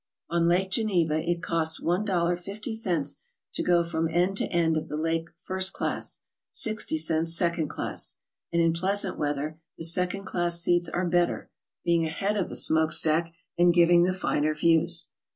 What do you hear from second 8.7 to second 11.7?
pleasant weather the second class seats are better,